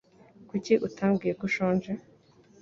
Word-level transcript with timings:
Kuki 0.49 0.73
utabwiye 0.87 1.33
ko 1.39 1.43
ushonje? 1.49 1.91